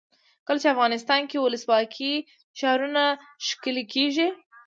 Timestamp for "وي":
2.15-2.25